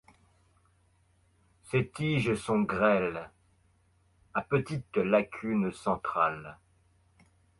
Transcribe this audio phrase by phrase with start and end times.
[1.69, 3.29] Ces tiges sont grêles,
[4.33, 6.57] à petite lacune centrale.